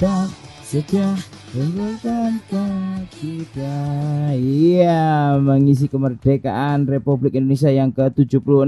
[0.00, 0.32] tetap
[0.64, 1.12] setia
[1.52, 3.76] Mempertahankan kita
[4.32, 8.64] Iya, mengisi kemerdekaan Republik Indonesia yang ke-76.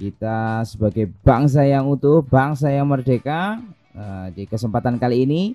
[0.00, 3.60] Kita sebagai bangsa yang utuh, bangsa yang merdeka
[3.92, 5.52] eh, Di kesempatan kali ini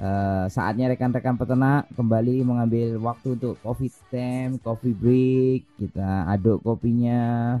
[0.00, 5.60] eh, Saatnya rekan-rekan peternak kembali mengambil waktu untuk coffee time, coffee break.
[5.76, 7.60] Kita aduk kopinya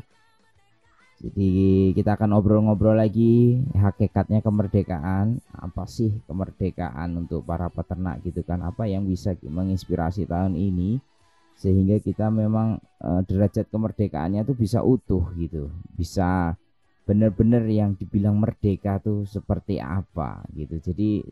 [1.16, 1.50] jadi
[1.96, 8.60] kita akan ngobrol-ngobrol lagi hakikatnya kemerdekaan apa sih kemerdekaan untuk para peternak gitu kan?
[8.60, 11.00] Apa yang bisa menginspirasi tahun ini
[11.56, 15.72] sehingga kita memang eh, derajat kemerdekaannya tuh bisa utuh gitu.
[15.96, 16.52] Bisa
[17.08, 20.76] benar-benar yang dibilang merdeka tuh seperti apa gitu.
[20.84, 21.24] Jadi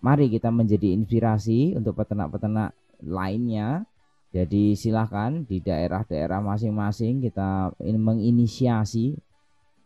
[0.00, 2.72] mari kita menjadi inspirasi untuk peternak-peternak
[3.04, 3.84] lainnya
[4.30, 9.18] jadi silahkan di daerah-daerah masing-masing kita in- menginisiasi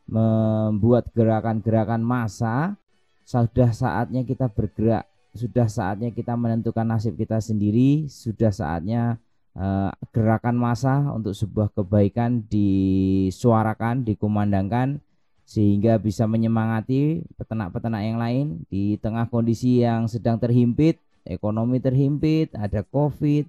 [0.05, 2.77] membuat gerakan-gerakan massa.
[3.25, 9.17] Sudah saatnya kita bergerak, sudah saatnya kita menentukan nasib kita sendiri, sudah saatnya
[9.57, 15.01] eh, gerakan massa untuk sebuah kebaikan disuarakan, dikumandangkan
[15.49, 22.85] sehingga bisa menyemangati peternak-peternak yang lain di tengah kondisi yang sedang terhimpit, ekonomi terhimpit, ada
[22.85, 23.49] Covid,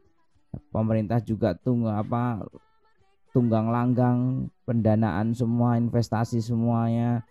[0.70, 2.46] pemerintah juga tunggu apa
[3.36, 7.24] tunggang langgang pendanaan semua investasi semuanya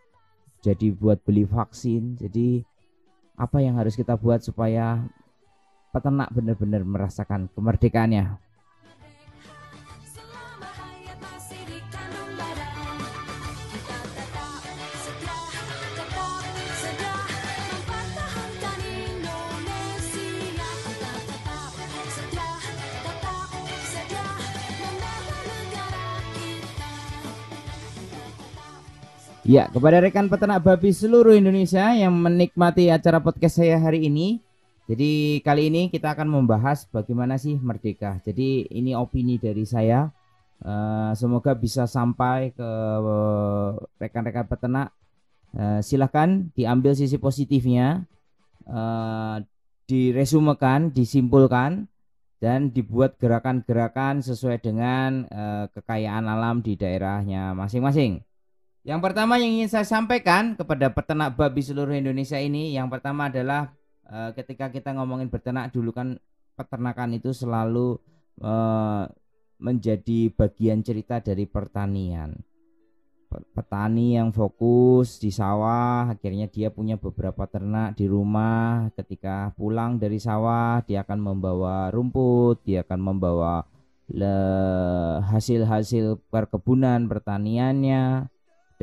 [0.65, 2.17] jadi buat beli vaksin.
[2.17, 2.65] Jadi
[3.37, 5.05] apa yang harus kita buat supaya
[5.93, 8.41] peternak benar-benar merasakan kemerdekaannya
[29.45, 34.41] Ya, kepada rekan peternak babi seluruh Indonesia yang menikmati acara podcast saya hari ini.
[34.89, 38.25] Jadi kali ini kita akan membahas bagaimana sih merdeka.
[38.25, 40.09] Jadi ini opini dari saya.
[40.65, 42.71] Eh, semoga bisa sampai ke
[43.05, 43.69] eh,
[44.01, 44.97] rekan-rekan peternak.
[45.53, 48.01] Eh, silahkan diambil sisi positifnya,
[48.65, 49.37] eh,
[49.85, 51.85] diresumekan, disimpulkan,
[52.41, 55.29] dan dibuat gerakan-gerakan sesuai dengan
[55.73, 58.25] kekayaan alam di daerahnya masing-masing.
[58.85, 63.73] Yang pertama yang ingin saya sampaikan kepada peternak babi seluruh Indonesia ini, yang pertama adalah
[64.05, 66.21] eh, ketika kita ngomongin beternak dulu kan
[66.53, 67.97] peternakan itu selalu
[68.45, 69.09] eh,
[69.57, 72.37] menjadi bagian cerita dari pertanian.
[73.33, 78.93] Pe- Petani yang fokus di sawah, akhirnya dia punya beberapa ternak di rumah.
[78.93, 83.65] Ketika pulang dari sawah, dia akan membawa rumput, dia akan membawa
[85.33, 88.29] hasil-hasil perkebunan pertaniannya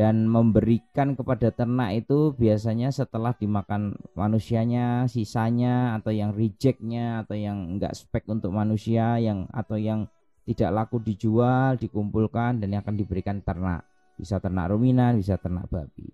[0.01, 7.77] dan memberikan kepada ternak itu biasanya setelah dimakan manusianya sisanya atau yang rejectnya atau yang
[7.77, 10.09] enggak spek untuk manusia yang atau yang
[10.49, 13.85] tidak laku dijual dikumpulkan dan akan diberikan ternak.
[14.17, 16.09] Bisa ternak ruminan bisa ternak babi.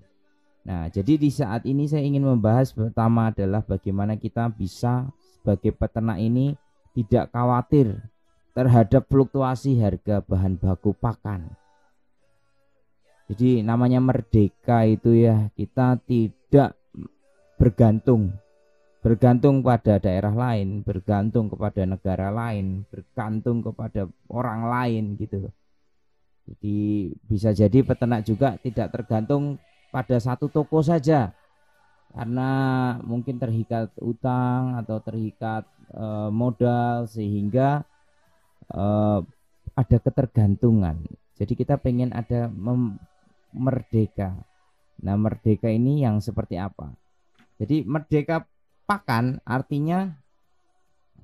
[0.67, 5.07] Nah jadi di saat ini saya ingin membahas pertama adalah bagaimana kita bisa
[5.39, 6.59] sebagai peternak ini
[6.91, 8.03] tidak khawatir
[8.51, 11.55] terhadap fluktuasi harga bahan baku pakan
[13.27, 16.79] jadi namanya merdeka itu ya kita tidak
[17.59, 18.31] bergantung
[19.07, 25.47] bergantung pada daerah lain, bergantung kepada negara lain, bergantung kepada orang lain gitu.
[26.47, 29.55] Jadi bisa jadi peternak juga tidak tergantung
[29.95, 31.31] pada satu toko saja.
[32.11, 32.51] Karena
[32.99, 35.63] mungkin terikat utang atau terikat
[35.95, 37.87] eh, modal sehingga
[38.75, 39.19] eh,
[39.71, 40.99] ada ketergantungan.
[41.39, 42.99] Jadi kita pengen ada mem-
[43.53, 44.35] merdeka.
[45.03, 46.91] Nah, merdeka ini yang seperti apa?
[47.57, 48.45] Jadi merdeka
[48.87, 50.13] pakan artinya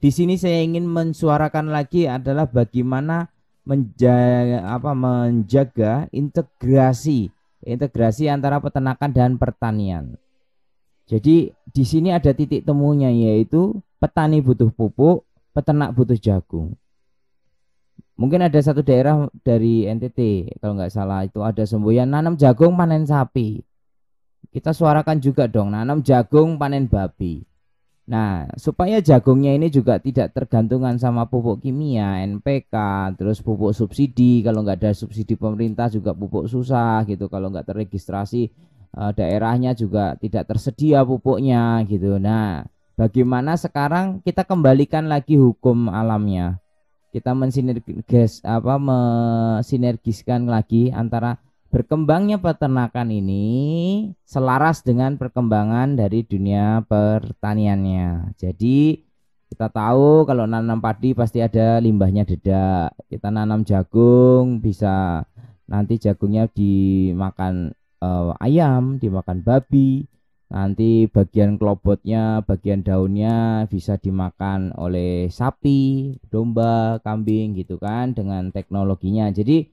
[0.03, 3.31] di sini saya ingin mensuarakan lagi adalah bagaimana
[3.63, 7.31] menjaga apa menjaga integrasi
[7.63, 10.19] integrasi antara peternakan dan pertanian.
[11.07, 15.23] Jadi di sini ada titik temunya yaitu petani butuh pupuk,
[15.55, 16.75] peternak butuh jagung.
[18.13, 23.09] Mungkin ada satu daerah dari NTT kalau nggak salah itu ada semboyan nanam jagung panen
[23.09, 23.65] sapi.
[24.53, 27.41] kita suarakan juga dong nanam jagung panen babi.
[28.03, 32.75] Nah, supaya jagungnya ini juga tidak tergantungan sama pupuk kimia, NPK,
[33.15, 34.43] terus pupuk subsidi.
[34.43, 37.31] Kalau nggak ada subsidi pemerintah juga pupuk susah gitu.
[37.31, 38.41] Kalau nggak terregistrasi
[38.93, 42.19] eh, daerahnya juga tidak tersedia pupuknya gitu.
[42.19, 42.67] Nah,
[42.99, 46.62] bagaimana sekarang kita kembalikan lagi hukum alamnya?
[47.13, 51.37] Kita mensinergis apa mensinergiskan lagi antara
[51.69, 53.45] berkembangnya peternakan ini
[54.25, 58.33] selaras dengan perkembangan dari dunia pertaniannya.
[58.33, 58.97] Jadi
[59.53, 62.97] kita tahu kalau nanam padi pasti ada limbahnya dedak.
[63.05, 65.21] Kita nanam jagung bisa
[65.69, 70.09] nanti jagungnya dimakan eh, ayam, dimakan babi.
[70.51, 79.31] Nanti bagian kelobotnya, bagian daunnya bisa dimakan oleh sapi, domba, kambing gitu kan dengan teknologinya.
[79.31, 79.65] Jadi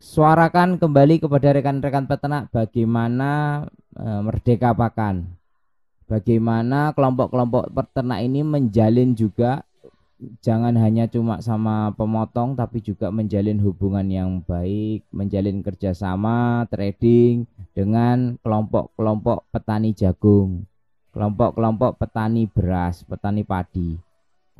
[0.00, 3.64] suarakan kembali kepada rekan-rekan peternak bagaimana
[3.94, 5.38] e, merdeka pakan.
[6.10, 9.62] Bagaimana kelompok-kelompok peternak ini menjalin juga
[10.44, 18.36] jangan hanya cuma sama pemotong tapi juga menjalin hubungan yang baik, menjalin kerjasama, trading dengan
[18.44, 20.68] kelompok-kelompok petani jagung,
[21.16, 23.96] kelompok-kelompok petani beras, petani padi.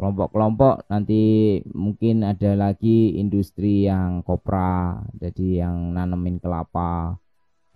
[0.01, 7.21] Kelompok-kelompok nanti mungkin ada lagi industri yang kopra jadi yang nanemin kelapa.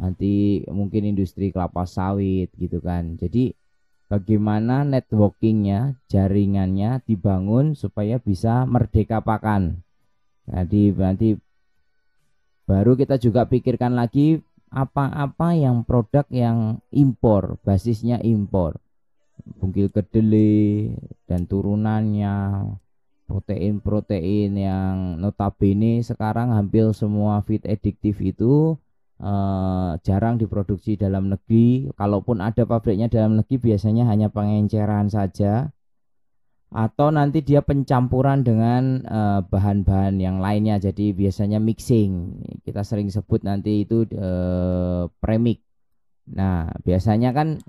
[0.00, 3.20] Nanti mungkin industri kelapa sawit gitu kan.
[3.20, 3.52] Jadi
[4.08, 9.84] bagaimana networkingnya jaringannya dibangun supaya bisa merdeka pakan?
[10.44, 11.28] Jadi nanti
[12.68, 14.40] baru kita juga pikirkan lagi
[14.74, 18.82] apa-apa yang produk yang impor basisnya impor.
[19.60, 20.94] Bungkil kedelai
[21.26, 22.34] dan turunannya
[23.24, 28.76] protein-protein yang notabene sekarang hampir semua feed adiktif itu
[29.24, 31.88] eh, jarang diproduksi dalam negeri.
[31.96, 35.72] Kalaupun ada pabriknya dalam negeri biasanya hanya pengenceran saja.
[36.74, 40.76] Atau nanti dia pencampuran dengan eh, bahan-bahan yang lainnya.
[40.76, 42.36] Jadi biasanya mixing.
[42.60, 45.64] Kita sering sebut nanti itu eh, premix.
[46.36, 47.60] Nah biasanya kan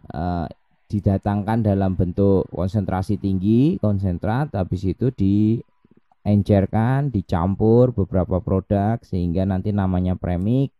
[0.85, 4.51] didatangkan dalam bentuk konsentrasi tinggi konsentrat.
[4.55, 10.71] Habis itu diencerkan dicampur beberapa produk sehingga nanti namanya premix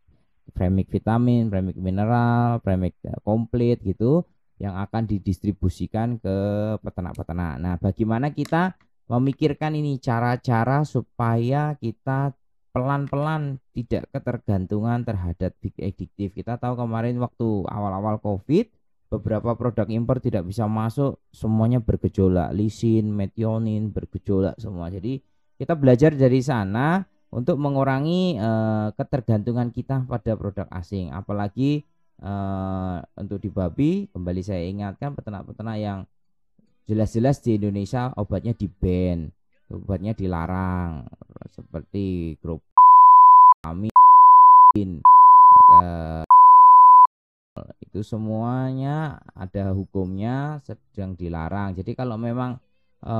[0.56, 4.24] premix vitamin premix mineral premix eh, komplit gitu
[4.56, 6.36] yang akan didistribusikan ke
[6.80, 7.60] peternak-peternak.
[7.60, 8.72] Nah bagaimana kita
[9.04, 12.32] memikirkan ini cara-cara supaya kita
[12.72, 16.32] pelan-pelan tidak ketergantungan terhadap big addictive?
[16.32, 18.72] Kita tahu kemarin waktu awal-awal covid
[19.06, 22.50] beberapa produk impor tidak bisa masuk semuanya bergejolak.
[22.56, 24.88] Lisin metionin bergejolak semua.
[24.88, 25.20] Jadi
[25.56, 27.00] kita belajar dari sana
[27.36, 31.12] untuk mengurangi eh, ketergantungan kita pada produk asing.
[31.12, 31.84] Apalagi
[32.24, 35.98] eh, untuk di babi kembali saya ingatkan peternak-peternak yang
[36.88, 39.28] jelas-jelas di Indonesia obatnya di ban
[39.68, 41.02] obatnya dilarang
[41.50, 42.62] seperti grup
[43.66, 43.90] amin
[45.82, 46.24] eh,
[47.82, 51.72] itu semuanya ada hukumnya sedang dilarang.
[51.72, 52.60] Jadi kalau memang
[53.06, 53.16] e,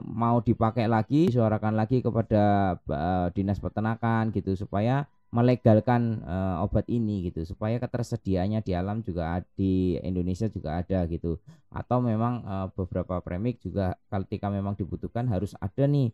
[0.00, 7.28] mau dipakai lagi suarakan lagi kepada e, dinas peternakan gitu supaya melegalkan e, obat ini
[7.28, 11.36] gitu supaya ketersediaannya di alam juga di Indonesia juga ada gitu.
[11.68, 16.10] Atau memang e, beberapa premik juga ketika memang dibutuhkan harus ada nih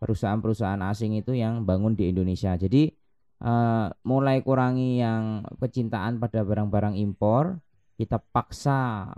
[0.00, 2.56] perusahaan-perusahaan asing itu yang bangun di Indonesia.
[2.56, 2.88] Jadi
[3.44, 7.60] uh, mulai kurangi yang kecintaan pada barang-barang impor
[8.00, 9.12] kita paksa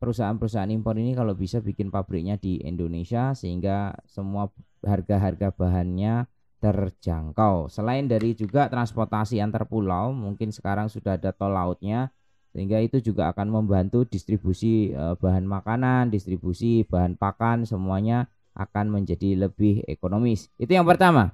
[0.00, 4.48] perusahaan-perusahaan impor ini kalau bisa bikin pabriknya di Indonesia sehingga semua
[4.80, 6.24] harga-harga bahannya
[6.64, 7.68] terjangkau.
[7.68, 12.08] Selain dari juga transportasi antar pulau, mungkin sekarang sudah ada tol lautnya
[12.50, 18.26] sehingga itu juga akan membantu distribusi eh, bahan makanan, distribusi bahan pakan semuanya
[18.56, 20.50] akan menjadi lebih ekonomis.
[20.56, 21.30] Itu yang pertama.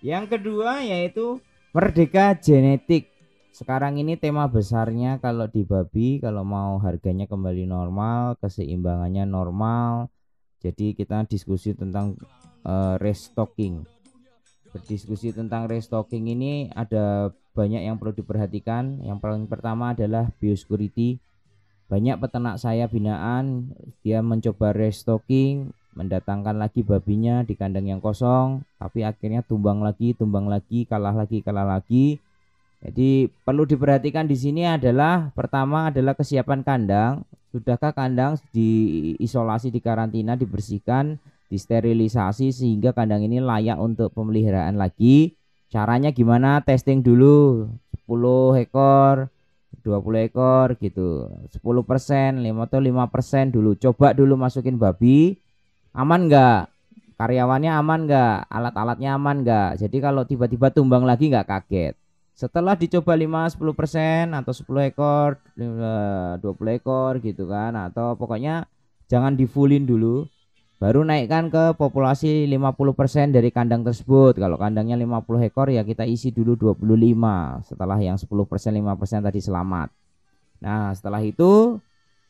[0.00, 1.40] Yang kedua yaitu
[1.76, 3.12] merdeka genetik.
[3.52, 10.08] Sekarang ini tema besarnya kalau di babi kalau mau harganya kembali normal, keseimbangannya normal.
[10.60, 12.16] Jadi kita diskusi tentang
[12.64, 13.84] uh, restocking.
[14.70, 19.02] berdiskusi tentang restocking ini ada banyak yang perlu diperhatikan.
[19.02, 21.18] Yang paling pertama adalah biosecurity.
[21.90, 23.74] Banyak peternak saya binaan
[24.06, 30.48] dia mencoba restocking, mendatangkan lagi babinya di kandang yang kosong, tapi akhirnya tumbang lagi, tumbang
[30.48, 32.16] lagi, kalah lagi, kalah lagi.
[32.80, 37.28] Jadi perlu diperhatikan di sini adalah pertama adalah kesiapan kandang.
[37.52, 41.20] Sudahkah kandang diisolasi, di karantina, dibersihkan,
[41.52, 45.36] disterilisasi sehingga kandang ini layak untuk pemeliharaan lagi?
[45.68, 46.64] Caranya gimana?
[46.64, 47.68] Testing dulu
[48.08, 49.28] 10 ekor,
[49.84, 51.28] 20 ekor gitu.
[51.52, 53.76] 10% 5 atau 5% dulu.
[53.76, 55.36] Coba dulu masukin babi.
[55.90, 56.70] Aman enggak?
[57.18, 58.36] Karyawannya aman enggak?
[58.48, 59.70] Alat-alatnya aman enggak?
[59.82, 61.94] Jadi kalau tiba-tiba tumbang lagi enggak kaget.
[62.32, 68.64] Setelah dicoba 5 10% atau 10 ekor, eh, 20 ekor gitu kan atau pokoknya
[69.12, 70.24] jangan di fullin dulu.
[70.80, 74.40] Baru naikkan ke populasi 50% dari kandang tersebut.
[74.40, 79.92] Kalau kandangnya 50 ekor ya kita isi dulu 25 setelah yang 10% 5% tadi selamat.
[80.64, 81.76] Nah, setelah itu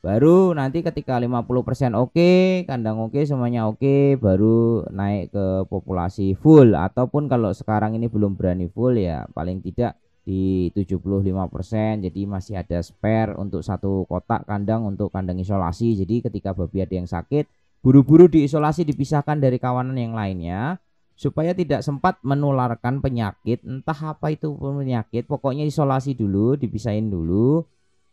[0.00, 6.72] baru nanti ketika 50% oke, kandang oke, semuanya oke, baru naik ke populasi full.
[6.72, 12.84] Ataupun kalau sekarang ini belum berani full ya paling tidak di 75% jadi masih ada
[12.84, 15.96] spare untuk satu kotak kandang untuk kandang isolasi.
[15.96, 17.48] Jadi ketika babi ada yang sakit
[17.80, 20.76] buru-buru diisolasi dipisahkan dari kawanan yang lainnya
[21.16, 23.60] supaya tidak sempat menularkan penyakit.
[23.64, 27.64] Entah apa itu penyakit pokoknya isolasi dulu dipisahin dulu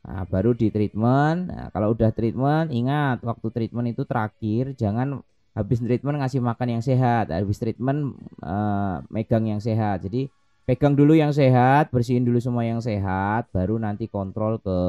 [0.07, 1.51] nah, baru di treatment.
[1.51, 5.19] Nah, kalau udah treatment ingat waktu treatment itu terakhir jangan
[5.51, 7.27] habis treatment ngasih makan yang sehat.
[7.29, 10.07] Habis treatment uh, megang yang sehat.
[10.07, 10.31] Jadi
[10.63, 14.79] pegang dulu yang sehat bersihin dulu semua yang sehat baru nanti kontrol ke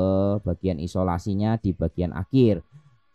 [0.46, 2.62] bagian isolasinya di bagian akhir.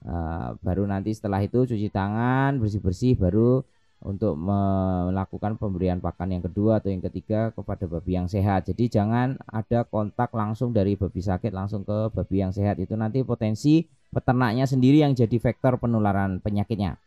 [0.04, 3.64] Uh, baru nanti setelah itu cuci tangan bersih-bersih baru
[4.04, 8.68] untuk melakukan pemberian pakan yang kedua atau yang ketiga kepada babi yang sehat.
[8.68, 13.24] Jadi jangan ada kontak langsung dari babi sakit langsung ke babi yang sehat itu nanti
[13.24, 17.00] potensi peternaknya sendiri yang jadi vektor penularan penyakitnya.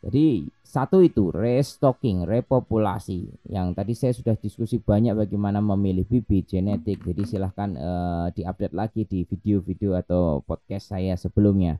[0.00, 3.28] Jadi satu itu restocking, repopulasi.
[3.52, 7.04] Yang tadi saya sudah diskusi banyak bagaimana memilih bibit genetik.
[7.04, 11.76] Jadi silahkan uh, diupdate lagi di video-video atau podcast saya sebelumnya.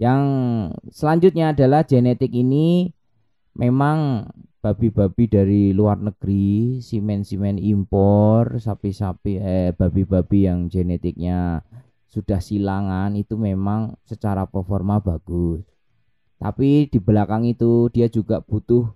[0.00, 0.22] Yang
[0.88, 2.88] selanjutnya adalah genetik ini
[3.56, 4.28] memang
[4.62, 11.66] babi-babi dari luar negeri, simen-simen impor, sapi-sapi eh babi-babi yang genetiknya
[12.06, 15.64] sudah silangan itu memang secara performa bagus.
[16.42, 18.90] Tapi di belakang itu dia juga butuh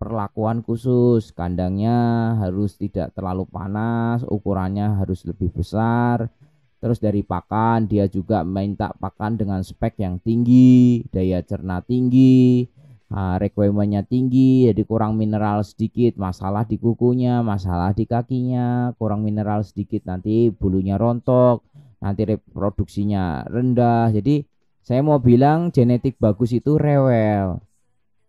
[0.00, 1.28] perlakuan khusus.
[1.36, 6.32] Kandangnya harus tidak terlalu panas, ukurannya harus lebih besar,
[6.80, 12.64] Terus dari pakan dia juga minta pakan dengan spek yang tinggi, daya cerna tinggi,
[13.10, 19.66] uh, requirementnya tinggi, jadi kurang mineral sedikit, masalah di kukunya, masalah di kakinya, kurang mineral
[19.66, 21.66] sedikit nanti bulunya rontok,
[22.00, 24.14] nanti reproduksinya rendah.
[24.14, 24.46] Jadi
[24.80, 27.60] saya mau bilang genetik bagus itu rewel.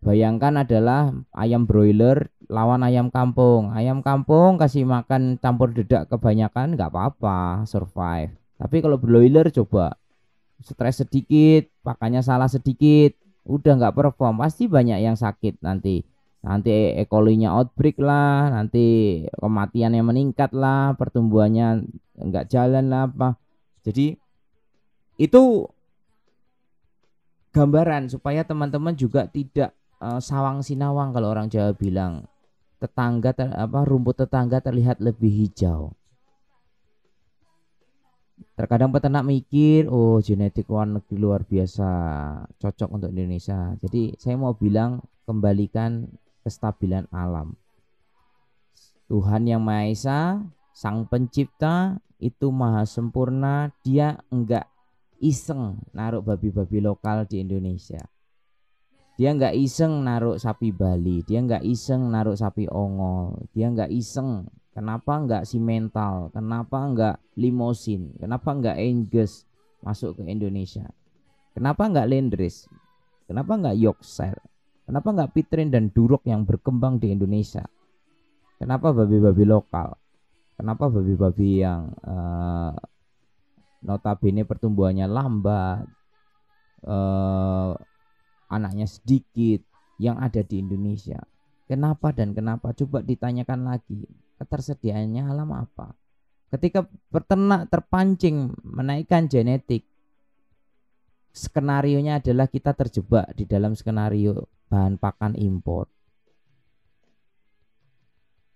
[0.02, 3.70] Bayangkan adalah ayam broiler lawan ayam kampung.
[3.72, 9.98] Ayam kampung kasih makan campur dedak kebanyakan nggak apa-apa, survive tapi kalau broiler coba
[10.62, 16.06] stres sedikit, pakannya salah sedikit, udah nggak perform, pasti banyak yang sakit nanti.
[16.42, 17.06] Nanti E.
[17.06, 21.86] coli-nya outbreak lah, nanti kematiannya meningkat lah, pertumbuhannya
[22.18, 23.38] nggak jalan lah apa.
[23.86, 24.18] Jadi
[25.22, 25.42] itu
[27.54, 32.26] gambaran supaya teman-teman juga tidak uh, sawang sinawang kalau orang Jawa bilang
[32.82, 35.94] tetangga ter, apa rumput tetangga terlihat lebih hijau
[38.56, 41.90] terkadang peternak mikir oh genetik luar negeri luar biasa
[42.60, 43.74] cocok untuk Indonesia.
[43.80, 46.08] Jadi saya mau bilang kembalikan
[46.44, 47.56] kestabilan alam.
[49.08, 50.20] Tuhan yang Maha Esa
[50.72, 54.70] Sang Pencipta itu maha sempurna dia enggak
[55.20, 58.02] iseng naruh babi-babi lokal di Indonesia.
[59.20, 64.48] Dia enggak iseng naruh sapi Bali dia enggak iseng naruh sapi Ongol dia enggak iseng
[64.72, 66.32] Kenapa enggak si mental?
[66.32, 68.16] Kenapa enggak limosin?
[68.16, 69.44] Kenapa enggak Angus
[69.84, 70.88] masuk ke Indonesia?
[71.52, 72.72] Kenapa enggak Lendris?
[73.28, 74.40] Kenapa enggak Yorkshire?
[74.88, 77.68] Kenapa enggak Pitrin dan Durok yang berkembang di Indonesia?
[78.56, 79.92] Kenapa babi-babi lokal?
[80.56, 82.72] Kenapa babi-babi yang uh,
[83.84, 85.84] notabene pertumbuhannya lambat,
[86.88, 87.76] uh,
[88.48, 89.68] anaknya sedikit,
[90.00, 91.20] yang ada di Indonesia?
[91.68, 92.72] Kenapa dan kenapa?
[92.72, 94.08] Coba ditanyakan lagi
[94.42, 95.94] ketersediaannya alam apa.
[96.50, 96.84] Ketika
[97.14, 99.86] peternak terpancing menaikkan genetik,
[101.32, 105.88] skenario nya adalah kita terjebak di dalam skenario bahan pakan impor.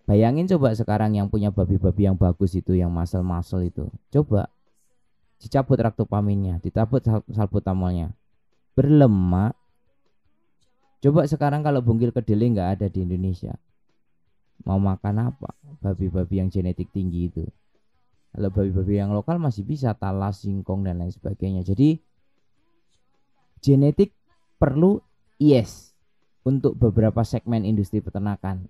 [0.06, 3.90] Bayangin coba sekarang yang punya babi-babi yang bagus itu, yang muscle-muscle itu.
[4.14, 4.46] Coba
[5.42, 8.14] dicabut raktopaminnya, dicabut sal- salbutamolnya.
[8.78, 9.58] Berlemak.
[11.02, 13.58] Coba sekarang kalau bungkil kedelai nggak ada di Indonesia.
[14.64, 15.52] Mau makan apa?
[15.82, 17.44] Babi-babi yang genetik tinggi itu.
[18.32, 21.64] Kalau babi-babi yang lokal masih bisa talas, singkong dan lain sebagainya.
[21.66, 22.00] Jadi
[23.60, 24.12] genetik
[24.56, 25.00] perlu
[25.36, 25.92] yes
[26.46, 28.68] untuk beberapa segmen industri peternakan.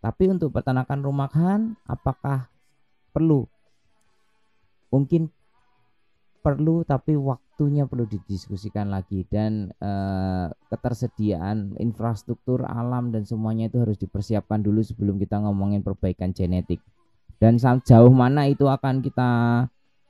[0.00, 2.48] Tapi untuk peternakan rumahan apakah
[3.12, 3.48] perlu?
[4.90, 5.30] Mungkin
[6.40, 14.00] perlu tapi waktunya perlu didiskusikan lagi dan eh, ketersediaan infrastruktur alam dan semuanya itu harus
[14.00, 16.80] dipersiapkan dulu sebelum kita ngomongin perbaikan genetik.
[17.40, 19.30] Dan jauh mana itu akan kita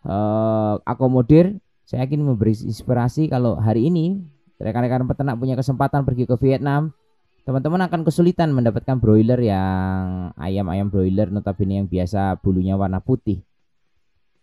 [0.06, 1.58] eh, akomodir?
[1.84, 4.22] Saya yakin memberi inspirasi kalau hari ini
[4.62, 6.94] rekan-rekan peternak punya kesempatan pergi ke Vietnam
[7.48, 13.42] teman-teman akan kesulitan mendapatkan broiler yang ayam-ayam broiler notabene yang biasa bulunya warna putih.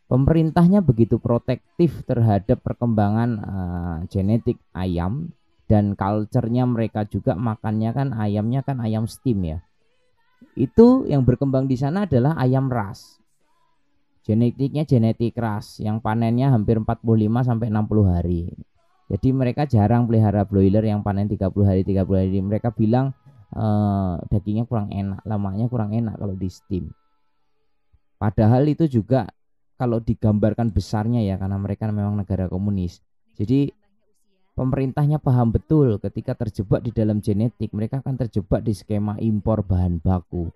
[0.08, 5.36] Pemerintahnya begitu protektif terhadap perkembangan eh, genetik ayam
[5.68, 9.60] dan culture-nya mereka juga makannya kan ayamnya kan ayam steam ya.
[10.56, 13.20] Itu yang berkembang di sana adalah ayam ras.
[14.24, 17.04] Genetiknya genetik ras yang panennya hampir 45
[17.44, 18.48] sampai 60 hari.
[19.12, 22.40] Jadi mereka jarang pelihara broiler yang panen 30 hari 30 hari.
[22.40, 23.12] Mereka bilang
[23.52, 26.96] eh, dagingnya kurang enak, lemaknya kurang enak kalau di steam.
[28.18, 29.28] Padahal itu juga
[29.78, 33.00] kalau digambarkan besarnya ya karena mereka memang negara komunis.
[33.38, 33.70] Jadi
[34.58, 40.02] pemerintahnya paham betul ketika terjebak di dalam genetik, mereka akan terjebak di skema impor bahan
[40.02, 40.50] baku.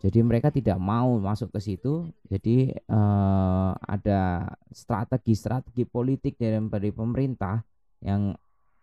[0.00, 2.08] Jadi mereka tidak mau masuk ke situ.
[2.28, 7.60] Jadi eh, ada strategi-strategi politik dari dari pemerintah
[8.04, 8.32] yang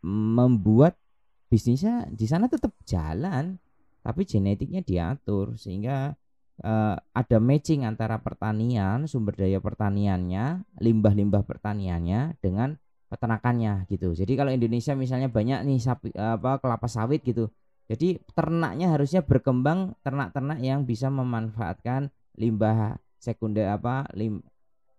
[0.05, 0.93] membuat
[1.49, 3.57] bisnisnya di sana tetap jalan,
[4.01, 6.13] tapi genetiknya diatur sehingga
[6.61, 14.11] eh, ada matching antara pertanian, sumber daya pertaniannya, limbah-limbah pertaniannya dengan peternakannya gitu.
[14.13, 17.47] Jadi kalau Indonesia misalnya banyak nih sapi apa kelapa sawit gitu.
[17.87, 24.43] Jadi ternaknya harusnya berkembang ternak-ternak yang bisa memanfaatkan limbah sekunder apa lim,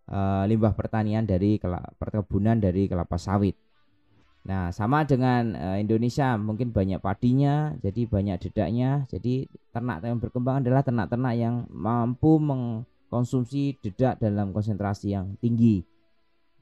[0.09, 1.61] eh, limbah pertanian dari
[2.01, 3.67] perkebunan dari kelapa sawit.
[4.46, 9.05] Nah, sama dengan eh, Indonesia mungkin banyak padinya, jadi banyak dedaknya.
[9.11, 15.83] Jadi ternak yang berkembang adalah ternak-ternak yang mampu mengkonsumsi dedak dalam konsentrasi yang tinggi.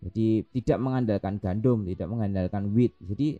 [0.00, 2.96] Jadi tidak mengandalkan gandum, tidak mengandalkan wheat.
[3.02, 3.38] Jadi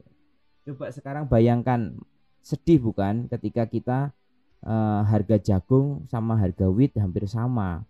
[0.67, 1.95] coba sekarang bayangkan
[2.43, 3.99] sedih bukan ketika kita
[4.63, 7.83] eh, harga jagung sama harga wheat hampir sama.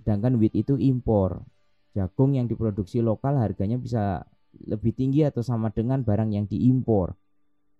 [0.00, 1.42] Sedangkan wheat itu impor.
[1.94, 4.22] Jagung yang diproduksi lokal harganya bisa
[4.66, 7.14] lebih tinggi atau sama dengan barang yang diimpor.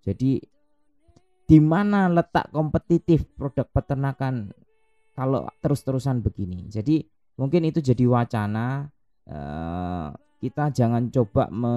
[0.04, 0.40] Jadi
[1.48, 4.52] di mana letak kompetitif produk peternakan
[5.16, 6.68] kalau terus-terusan begini.
[6.68, 7.02] Jadi
[7.40, 8.86] mungkin itu jadi wacana
[9.26, 11.74] eh, kita jangan coba me,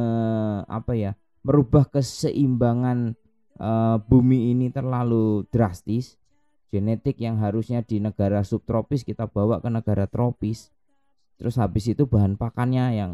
[0.67, 3.15] apa ya merubah keseimbangan
[3.58, 6.19] eh, bumi ini terlalu drastis.
[6.71, 10.71] Genetik yang harusnya di negara subtropis kita bawa ke negara tropis.
[11.36, 13.12] Terus habis itu bahan pakannya yang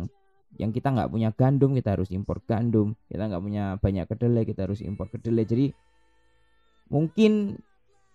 [0.55, 2.95] yang kita nggak punya gandum kita harus impor gandum.
[3.11, 5.43] Kita nggak punya banyak kedelai kita harus impor kedelai.
[5.43, 5.65] Jadi
[6.87, 7.59] mungkin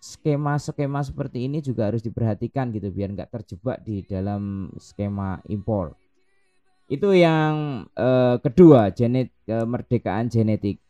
[0.02, 5.94] skema-skema seperti ini juga harus diperhatikan gitu biar nggak terjebak di dalam skema impor.
[6.90, 10.82] Itu yang eh, kedua genet kemerdekaan genetik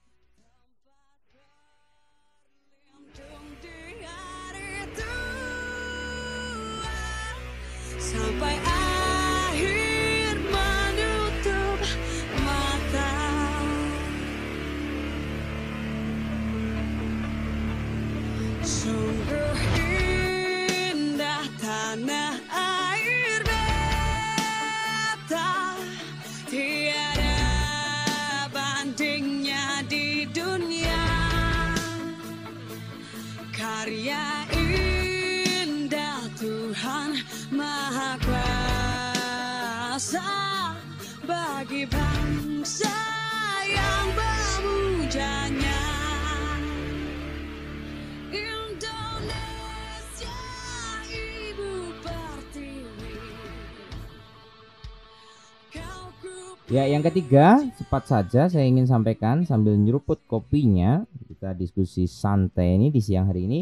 [56.72, 61.04] Ya, yang ketiga, cepat saja saya ingin sampaikan sambil nyeruput kopinya.
[61.28, 63.60] Kita diskusi santai ini di siang hari ini.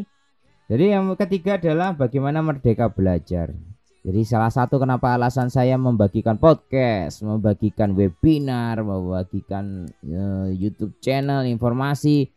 [0.71, 3.51] Jadi yang ketiga adalah bagaimana merdeka belajar.
[4.07, 12.31] Jadi salah satu kenapa alasan saya membagikan podcast, membagikan webinar, membagikan eh, YouTube channel informasi,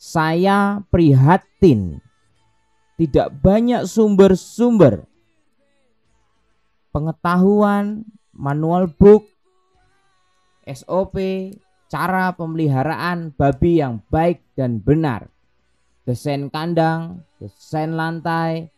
[0.00, 2.00] saya prihatin
[2.96, 5.04] tidak banyak sumber-sumber
[6.96, 9.33] pengetahuan, manual book,
[10.64, 11.16] SOP,
[11.92, 15.28] cara pemeliharaan babi yang baik dan benar.
[16.04, 18.68] Desain kandang, desain lantai,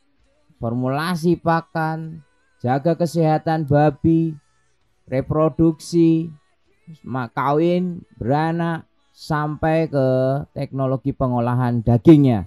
[0.62, 2.22] formulasi pakan,
[2.62, 4.34] jaga kesehatan babi,
[5.10, 6.30] reproduksi,
[7.34, 10.06] kawin, beranak, sampai ke
[10.52, 12.44] teknologi pengolahan dagingnya.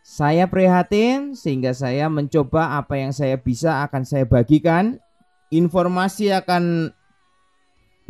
[0.00, 5.02] Saya prihatin sehingga saya mencoba apa yang saya bisa akan saya bagikan.
[5.50, 6.94] Informasi akan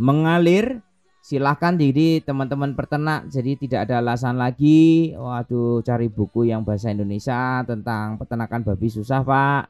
[0.01, 0.81] mengalir.
[1.21, 3.29] Silahkan jadi teman-teman peternak.
[3.29, 5.13] Jadi tidak ada alasan lagi.
[5.13, 9.69] Waduh, cari buku yang bahasa Indonesia tentang peternakan babi susah, Pak.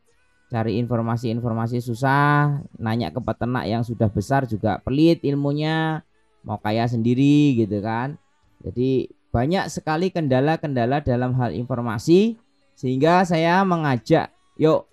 [0.55, 2.63] Cari informasi-informasi susah.
[2.79, 6.07] Nanya ke peternak yang sudah besar juga pelit ilmunya.
[6.47, 8.15] Mau kaya sendiri gitu kan.
[8.63, 12.39] Jadi banyak sekali kendala-kendala dalam hal informasi
[12.75, 14.91] sehingga saya mengajak yuk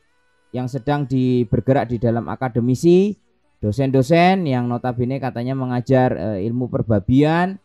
[0.54, 3.18] yang sedang di bergerak di dalam akademisi
[3.58, 7.58] dosen-dosen yang notabene katanya mengajar e, ilmu perbabian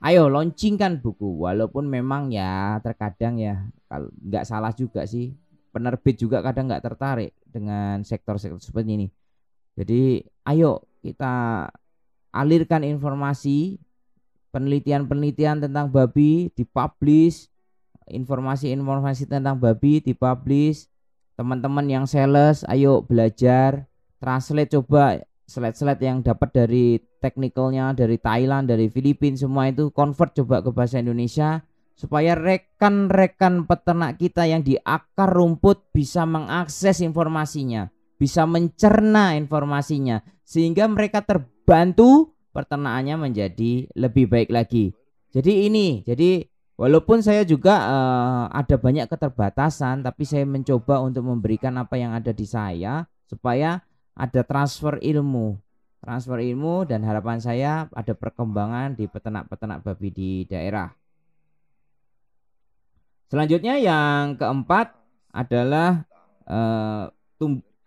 [0.00, 1.44] ayo launchingkan buku.
[1.44, 5.36] Walaupun memang ya terkadang ya kalau nggak salah juga sih.
[5.70, 9.08] Penerbit juga kadang nggak tertarik dengan sektor-sektor seperti ini.
[9.78, 10.18] Jadi
[10.50, 11.66] ayo kita
[12.34, 13.78] alirkan informasi
[14.50, 17.46] penelitian-penelitian tentang babi dipublish,
[18.10, 20.90] informasi-informasi tentang babi dipublish.
[21.38, 23.88] Teman-teman yang sales, ayo belajar,
[24.20, 30.62] translate coba slide-slide yang dapat dari teknikalnya dari Thailand, dari Filipina semua itu convert coba
[30.62, 31.66] ke bahasa Indonesia
[31.98, 40.86] supaya rekan-rekan peternak kita yang di akar rumput bisa mengakses informasinya, bisa mencerna informasinya sehingga
[40.86, 44.94] mereka terbantu perternakannya menjadi lebih baik lagi.
[45.30, 46.46] Jadi ini, jadi
[46.78, 52.32] walaupun saya juga uh, ada banyak keterbatasan, tapi saya mencoba untuk memberikan apa yang ada
[52.32, 53.78] di saya supaya
[54.14, 55.58] ada transfer ilmu,
[56.00, 60.90] transfer ilmu dan harapan saya ada perkembangan di peternak-peternak babi di daerah.
[63.30, 64.90] Selanjutnya yang keempat
[65.30, 66.02] adalah
[66.50, 67.06] uh,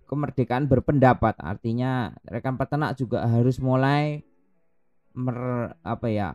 [0.07, 1.35] kemerdekaan berpendapat.
[1.41, 4.23] Artinya rekan peternak juga harus mulai
[5.13, 6.29] mer, apa ya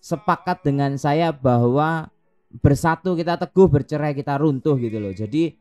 [0.00, 2.08] sepakat dengan saya bahwa
[2.50, 5.54] bersatu kita teguh bercerai kita runtuh gitu loh jadi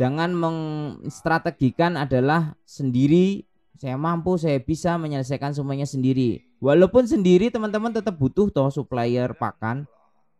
[0.00, 3.44] jangan mengstrategikan adalah sendiri
[3.76, 6.40] saya mampu saya bisa menyelesaikan semuanya sendiri.
[6.60, 9.84] Walaupun sendiri teman-teman tetap butuh toh supplier pakan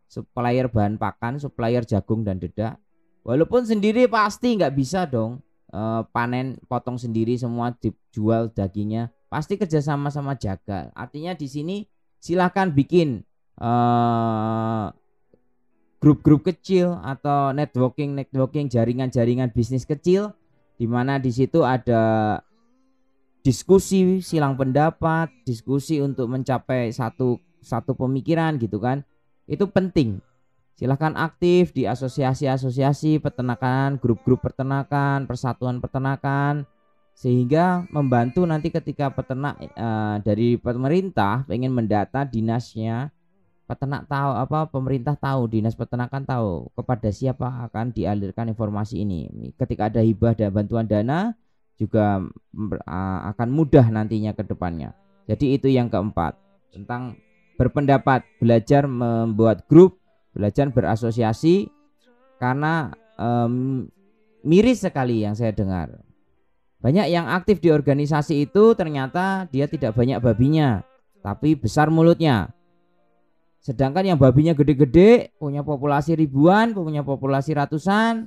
[0.05, 2.77] supplier bahan pakan supplier jagung dan dedak
[3.23, 5.39] walaupun sendiri pasti nggak bisa dong
[5.71, 5.81] e,
[6.13, 9.13] panen potong sendiri semua dijual dagingnya.
[9.31, 10.91] Pasti kerjasama sama jaga.
[10.93, 11.77] Artinya di sini
[12.19, 13.23] silahkan bikin
[13.57, 14.91] uh,
[16.01, 20.33] grup-grup kecil atau networking networking jaringan-jaringan bisnis kecil
[20.81, 22.41] di mana di situ ada
[23.45, 29.05] diskusi silang pendapat, diskusi untuk mencapai satu satu pemikiran gitu kan.
[29.45, 30.17] Itu penting.
[30.73, 36.65] Silahkan aktif di asosiasi-asosiasi peternakan, grup-grup peternakan, persatuan peternakan
[37.13, 39.87] sehingga membantu nanti ketika peternak e,
[40.25, 43.13] dari pemerintah ingin mendata dinasnya
[43.71, 49.31] peternak tahu apa pemerintah tahu dinas peternakan tahu kepada siapa akan dialirkan informasi ini.
[49.55, 51.31] Ketika ada hibah dan bantuan dana
[51.79, 52.19] juga
[53.31, 54.91] akan mudah nantinya ke depannya.
[55.31, 56.35] Jadi itu yang keempat
[56.75, 57.15] tentang
[57.55, 60.03] berpendapat belajar membuat grup
[60.35, 61.71] belajar berasosiasi
[62.43, 63.87] karena um,
[64.43, 65.95] miris sekali yang saya dengar.
[66.81, 70.81] Banyak yang aktif di organisasi itu ternyata dia tidak banyak babinya,
[71.23, 72.51] tapi besar mulutnya.
[73.61, 78.25] Sedangkan yang babinya gede-gede, punya populasi ribuan, punya populasi ratusan,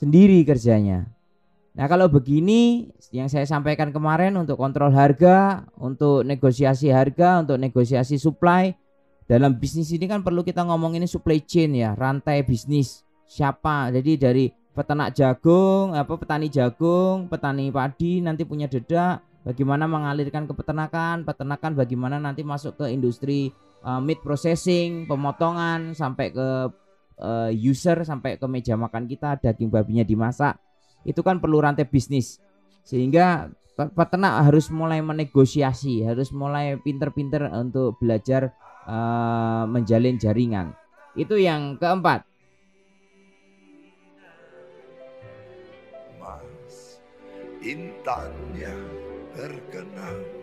[0.00, 1.04] sendiri kerjanya.
[1.76, 8.16] Nah kalau begini yang saya sampaikan kemarin untuk kontrol harga, untuk negosiasi harga, untuk negosiasi
[8.16, 8.72] supply,
[9.28, 13.04] dalam bisnis ini kan perlu kita ngomong ini supply chain ya, rantai bisnis.
[13.28, 13.92] Siapa?
[13.92, 20.52] Jadi dari peternak jagung, apa petani jagung, petani padi nanti punya dedak, bagaimana mengalirkan ke
[20.56, 23.52] peternakan, peternakan bagaimana nanti masuk ke industri
[23.84, 26.48] uh, meat processing, pemotongan sampai ke
[27.20, 30.56] uh, user sampai ke meja makan kita daging babinya dimasak.
[31.04, 32.40] Itu kan perlu rantai bisnis.
[32.84, 38.52] Sehingga peternak harus mulai menegosiasi, harus mulai pinter-pinter untuk belajar
[38.84, 40.76] uh, menjalin jaringan.
[41.16, 42.30] Itu yang keempat.
[47.60, 48.72] intannya
[49.36, 50.39] terkenang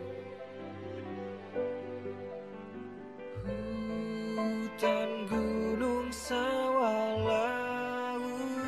[4.77, 8.61] hutan gunung sawah lautan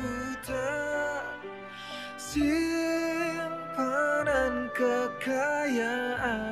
[2.18, 3.46] simpanan
[4.74, 6.49] kekayaan.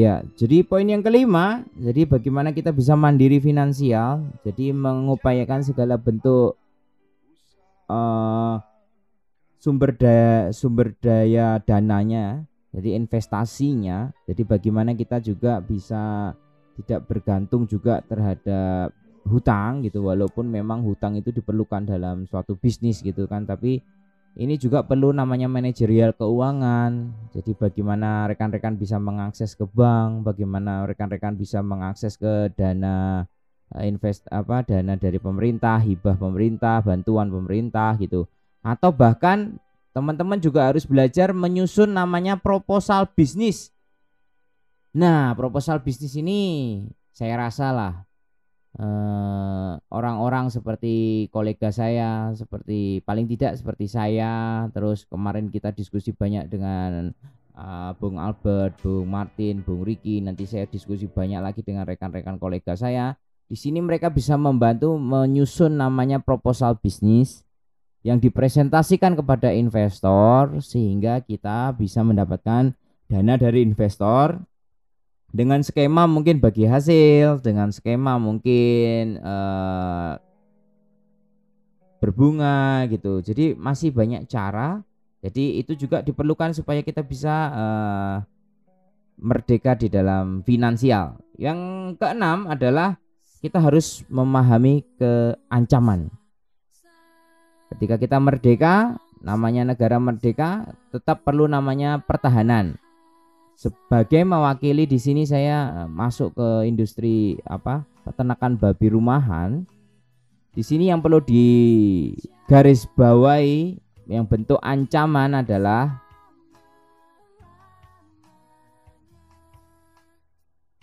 [0.00, 6.56] Iya, jadi poin yang kelima, jadi bagaimana kita bisa mandiri finansial, jadi mengupayakan segala bentuk
[7.84, 8.54] eh,
[9.60, 16.32] sumber daya sumber daya dananya, jadi investasinya, jadi bagaimana kita juga bisa
[16.80, 18.96] tidak bergantung juga terhadap
[19.28, 23.84] hutang gitu, walaupun memang hutang itu diperlukan dalam suatu bisnis gitu kan, tapi
[24.38, 27.10] ini juga perlu namanya manajerial keuangan.
[27.34, 33.26] Jadi bagaimana rekan-rekan bisa mengakses ke bank, bagaimana rekan-rekan bisa mengakses ke dana
[33.74, 38.30] eh, invest apa dana dari pemerintah, hibah pemerintah, bantuan pemerintah gitu.
[38.62, 39.58] Atau bahkan
[39.90, 43.74] teman-teman juga harus belajar menyusun namanya proposal bisnis.
[44.94, 46.40] Nah, proposal bisnis ini
[47.10, 48.09] saya rasa lah
[48.78, 56.46] eh, orang-orang seperti kolega saya, seperti paling tidak seperti saya, terus kemarin kita diskusi banyak
[56.46, 57.10] dengan
[57.56, 62.78] eh, Bung Albert, Bung Martin, Bung Riki, nanti saya diskusi banyak lagi dengan rekan-rekan kolega
[62.78, 63.18] saya.
[63.50, 67.42] Di sini mereka bisa membantu menyusun namanya proposal bisnis
[68.00, 72.72] yang dipresentasikan kepada investor sehingga kita bisa mendapatkan
[73.10, 74.40] dana dari investor
[75.30, 80.12] dengan skema mungkin bagi hasil, dengan skema mungkin eh,
[82.02, 83.22] berbunga gitu.
[83.22, 84.82] Jadi masih banyak cara.
[85.20, 88.16] Jadi itu juga diperlukan supaya kita bisa eh,
[89.22, 91.14] merdeka di dalam finansial.
[91.38, 91.58] Yang
[92.02, 92.98] keenam adalah
[93.40, 96.10] kita harus memahami keancaman.
[97.70, 102.74] Ketika kita merdeka, namanya negara merdeka, tetap perlu namanya pertahanan
[103.60, 109.68] sebagai mewakili di sini saya eh, masuk ke industri apa peternakan babi rumahan.
[110.56, 113.76] Di sini yang perlu digaris bawahi
[114.08, 116.00] yang bentuk ancaman adalah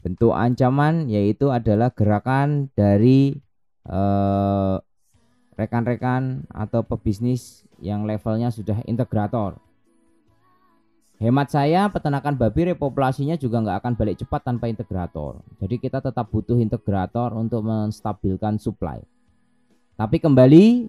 [0.05, 3.41] bentuk ancaman yaitu adalah gerakan dari
[3.89, 4.75] eh,
[5.57, 9.57] rekan-rekan atau pebisnis yang levelnya sudah integrator
[11.17, 15.41] Hemat saya peternakan babi repopulasinya juga nggak akan balik cepat tanpa integrator.
[15.57, 19.01] Jadi kita tetap butuh integrator untuk menstabilkan supply.
[19.97, 20.85] Tapi kembali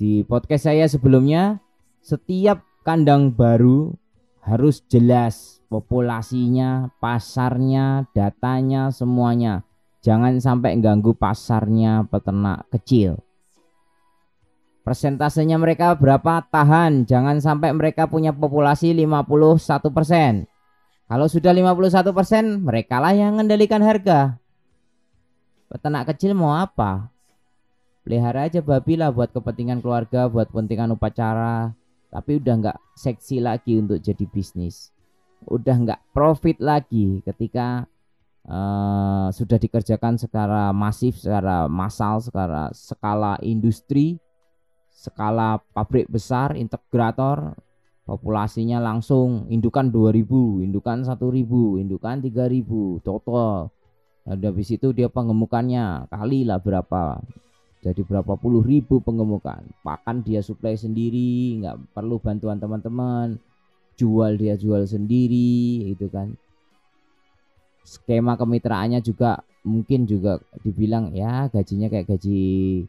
[0.00, 1.60] di podcast saya sebelumnya,
[2.00, 3.92] setiap kandang baru
[4.40, 9.68] harus jelas populasinya, pasarnya, datanya, semuanya.
[10.00, 13.20] Jangan sampai ganggu pasarnya peternak kecil
[14.82, 16.44] persentasenya mereka berapa?
[16.46, 20.50] Tahan jangan sampai mereka punya populasi 51%
[21.10, 24.38] kalau sudah 51% mereka lah yang mengendalikan harga.
[25.66, 27.10] Peternak kecil mau apa?
[28.06, 31.74] Pelihara aja babi lah buat kepentingan keluarga buat kepentingan upacara.
[32.14, 34.94] Tapi udah nggak seksi lagi untuk jadi bisnis.
[35.50, 37.90] Udah nggak profit lagi ketika
[38.46, 44.22] uh, sudah dikerjakan secara masif secara massal secara skala industri
[45.00, 47.56] skala pabrik besar integrator
[48.04, 53.72] populasinya langsung indukan 2000 indukan 1000 indukan 3000 total.
[54.28, 57.24] Ada habis itu dia pengemukannya kali lah berapa.
[57.80, 59.64] Jadi berapa puluh ribu pengemukan.
[59.80, 63.40] Pakan dia suplai sendiri nggak perlu bantuan teman-teman.
[63.96, 66.36] Jual dia jual sendiri itu kan.
[67.88, 72.84] Skema kemitraannya juga mungkin juga dibilang ya gajinya kayak gaji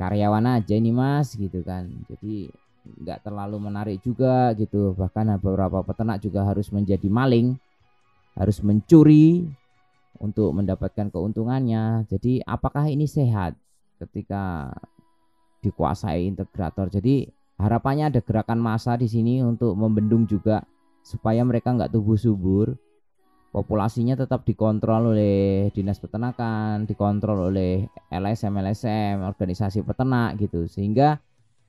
[0.00, 1.88] karyawan aja ini mas gitu kan.
[2.08, 2.48] Jadi
[2.82, 4.94] nggak terlalu menarik juga gitu.
[4.96, 7.56] Bahkan beberapa peternak juga harus menjadi maling
[8.32, 9.44] harus mencuri
[10.20, 12.08] untuk mendapatkan keuntungannya.
[12.08, 13.56] Jadi apakah ini sehat
[14.00, 14.72] ketika
[15.60, 16.88] dikuasai integrator?
[16.88, 17.28] Jadi
[17.60, 20.64] harapannya ada gerakan massa di sini untuk membendung juga
[21.02, 22.78] supaya mereka nggak tumbuh subur
[23.52, 31.20] populasinya tetap dikontrol oleh dinas peternakan, dikontrol oleh LSM LSM, organisasi peternak gitu, sehingga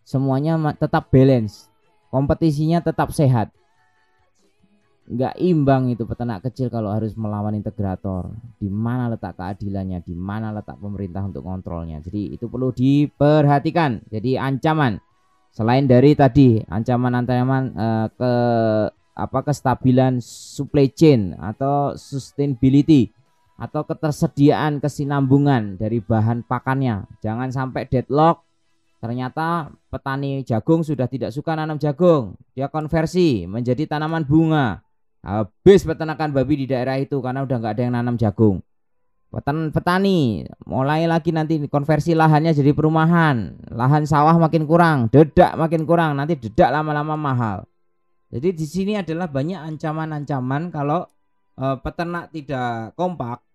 [0.08, 1.68] semuanya tetap balance,
[2.08, 3.52] kompetisinya tetap sehat,
[5.04, 8.32] nggak imbang itu peternak kecil kalau harus melawan integrator.
[8.56, 12.00] Di mana letak keadilannya, di mana letak pemerintah untuk kontrolnya.
[12.00, 14.08] Jadi itu perlu diperhatikan.
[14.08, 14.96] Jadi ancaman
[15.54, 18.34] selain dari tadi ancaman-ancaman eh, ke
[19.14, 23.14] apa kestabilan supply chain atau sustainability
[23.58, 27.06] atau ketersediaan kesinambungan dari bahan pakannya.
[27.22, 28.42] Jangan sampai deadlock
[29.04, 32.40] Ternyata petani jagung sudah tidak suka nanam jagung.
[32.56, 34.80] Dia konversi menjadi tanaman bunga.
[35.20, 38.64] Habis peternakan babi di daerah itu karena udah nggak ada yang nanam jagung.
[39.28, 45.84] Petan petani mulai lagi nanti konversi lahannya jadi perumahan, lahan sawah makin kurang, dedak makin
[45.84, 47.68] kurang, nanti dedak lama-lama mahal.
[48.34, 51.06] Jadi di sini adalah banyak ancaman-ancaman kalau
[51.62, 53.46] eh, peternak tidak kompak,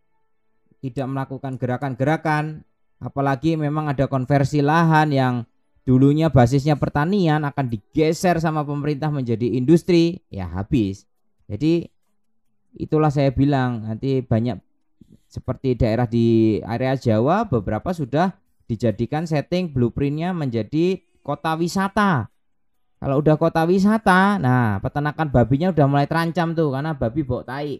[0.78, 2.62] tidak melakukan gerakan-gerakan,
[3.02, 5.34] apalagi memang ada konversi lahan yang
[5.82, 11.10] dulunya basisnya pertanian akan digeser sama pemerintah menjadi industri, ya habis.
[11.50, 11.90] Jadi
[12.78, 14.62] itulah saya bilang nanti banyak
[15.26, 18.30] seperti daerah di area Jawa beberapa sudah
[18.70, 22.30] dijadikan setting blueprintnya menjadi kota wisata.
[22.98, 27.78] Kalau udah kota wisata, nah peternakan babinya udah mulai terancam tuh karena babi bawa tai.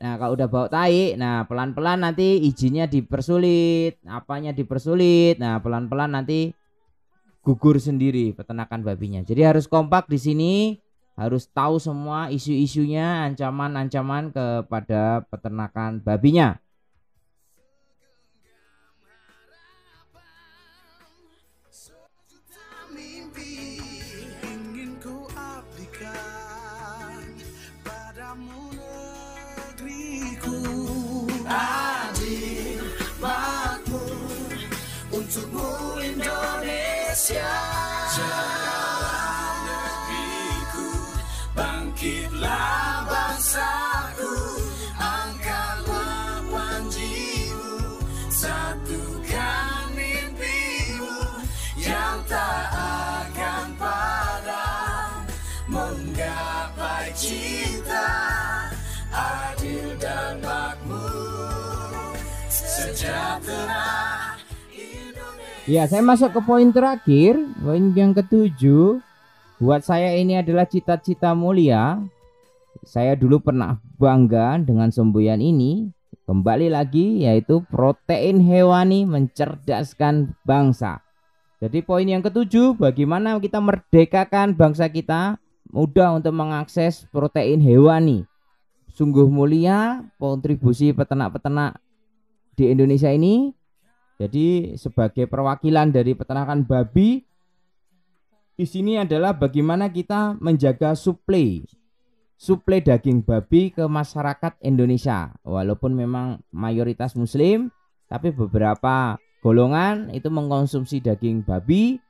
[0.00, 6.56] Nah kalau udah bawa tai, nah pelan-pelan nanti izinnya dipersulit, apanya dipersulit, nah pelan-pelan nanti
[7.44, 9.20] gugur sendiri peternakan babinya.
[9.20, 10.54] Jadi harus kompak di sini,
[11.20, 16.63] harus tahu semua isu-isunya, ancaman-ancaman kepada peternakan babinya.
[37.24, 37.56] Indonesia
[38.12, 40.92] jagalah negeriku
[41.56, 44.36] bangkitlah bangsaku
[45.00, 47.96] angkatlah panjimu
[48.28, 51.16] satukan mimpimu
[51.80, 55.12] yang tak akan padam
[55.72, 58.20] menggapai cita
[59.16, 62.20] adil dan makmur
[62.52, 64.03] sejahtera
[65.64, 69.00] Ya, saya masuk ke poin terakhir, poin yang ketujuh.
[69.56, 72.04] Buat saya ini adalah cita-cita mulia.
[72.84, 75.88] Saya dulu pernah bangga dengan semboyan ini.
[76.28, 81.00] Kembali lagi yaitu protein hewani mencerdaskan bangsa.
[81.64, 85.40] Jadi poin yang ketujuh, bagaimana kita merdekakan bangsa kita
[85.72, 88.28] mudah untuk mengakses protein hewani.
[88.92, 91.80] Sungguh mulia kontribusi peternak-peternak
[92.52, 93.63] di Indonesia ini
[94.20, 97.22] jadi sebagai perwakilan dari peternakan babi
[98.54, 101.66] di sini adalah bagaimana kita menjaga suplai
[102.44, 105.32] suplai daging babi ke masyarakat Indonesia.
[105.46, 107.72] Walaupun memang mayoritas muslim,
[108.10, 112.03] tapi beberapa golongan itu mengkonsumsi daging babi.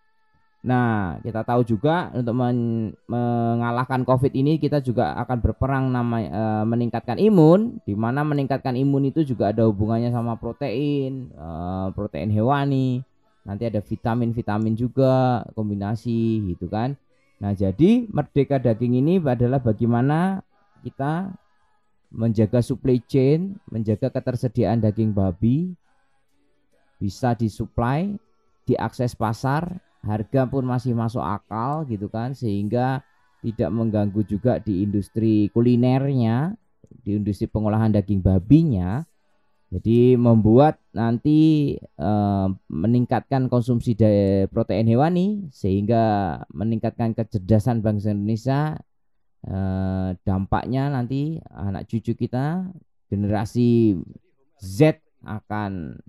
[0.64, 6.64] Nah, kita tahu juga untuk men- mengalahkan Covid ini kita juga akan berperang nama eh,
[6.64, 13.04] meningkatkan imun, di mana meningkatkan imun itu juga ada hubungannya sama protein, eh, protein hewani.
[13.44, 16.96] Nanti ada vitamin-vitamin juga kombinasi gitu kan.
[17.44, 20.40] Nah, jadi merdeka daging ini adalah bagaimana
[20.80, 21.28] kita
[22.08, 25.76] menjaga supply chain, menjaga ketersediaan daging babi
[26.96, 28.16] bisa disuplai,
[28.64, 33.02] diakses pasar, harga pun masih masuk akal gitu kan sehingga
[33.44, 36.56] tidak mengganggu juga di industri kulinernya,
[37.04, 39.04] di industri pengolahan daging babinya.
[39.68, 48.78] Jadi membuat nanti eh, meningkatkan konsumsi da- protein hewani sehingga meningkatkan kecerdasan bangsa Indonesia.
[49.44, 52.64] Eh, dampaknya nanti anak cucu kita
[53.12, 54.00] generasi
[54.56, 56.00] Z akan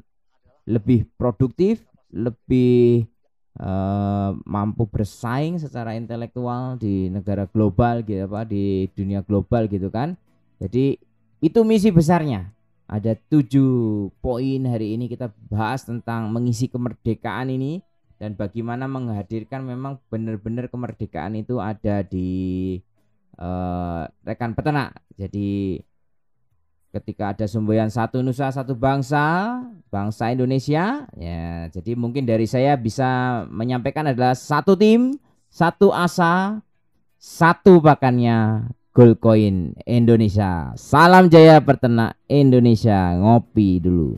[0.63, 1.84] lebih produktif,
[2.15, 3.12] lebih
[3.59, 10.15] eh, mampu bersaing secara intelektual di negara global gitu apa di dunia global gitu kan.
[10.59, 10.99] Jadi
[11.43, 12.51] itu misi besarnya.
[12.85, 17.81] Ada tujuh poin hari ini kita bahas tentang mengisi kemerdekaan ini
[18.21, 22.29] dan bagaimana menghadirkan memang benar-benar kemerdekaan itu ada di
[23.39, 25.01] eh, rekan peternak.
[25.17, 25.81] Jadi
[26.96, 29.60] ketika ada semboyan satu nusa satu bangsa
[29.91, 35.19] bangsa Indonesia ya jadi mungkin dari saya bisa menyampaikan adalah satu tim
[35.52, 36.63] satu asa
[37.19, 40.71] satu pakannya Gold Coin Indonesia.
[40.79, 43.12] Salam jaya peternak Indonesia.
[43.19, 44.15] Ngopi dulu